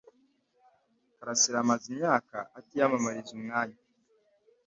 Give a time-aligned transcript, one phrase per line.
[1.15, 3.79] Karasira amaze imyaka atiyamamariza umwanya